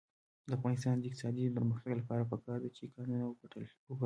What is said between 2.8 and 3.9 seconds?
کانونه وپلټل شي.